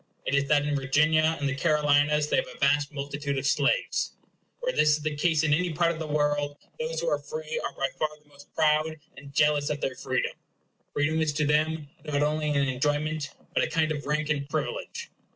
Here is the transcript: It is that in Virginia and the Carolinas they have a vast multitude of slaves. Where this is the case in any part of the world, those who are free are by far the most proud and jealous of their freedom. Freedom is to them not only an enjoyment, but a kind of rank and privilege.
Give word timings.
It 0.25 0.33
is 0.33 0.47
that 0.47 0.65
in 0.65 0.75
Virginia 0.75 1.37
and 1.39 1.47
the 1.47 1.53
Carolinas 1.53 2.27
they 2.27 2.37
have 2.37 2.47
a 2.47 2.57
vast 2.57 2.91
multitude 2.91 3.37
of 3.37 3.45
slaves. 3.45 4.13
Where 4.59 4.73
this 4.73 4.97
is 4.97 5.03
the 5.03 5.15
case 5.15 5.43
in 5.43 5.53
any 5.53 5.71
part 5.73 5.91
of 5.91 5.99
the 5.99 6.07
world, 6.07 6.57
those 6.79 6.99
who 6.99 7.07
are 7.07 7.19
free 7.19 7.61
are 7.63 7.73
by 7.73 7.87
far 7.99 8.09
the 8.19 8.27
most 8.27 8.51
proud 8.55 8.95
and 9.15 9.31
jealous 9.31 9.69
of 9.69 9.79
their 9.79 9.93
freedom. 9.93 10.31
Freedom 10.91 11.21
is 11.21 11.33
to 11.33 11.45
them 11.45 11.87
not 12.03 12.23
only 12.23 12.49
an 12.49 12.67
enjoyment, 12.67 13.29
but 13.53 13.61
a 13.63 13.69
kind 13.69 13.91
of 13.91 14.07
rank 14.07 14.29
and 14.31 14.49
privilege. 14.49 15.11